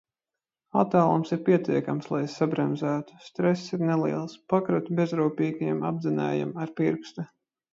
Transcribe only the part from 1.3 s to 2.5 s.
ir pietiekams, lai es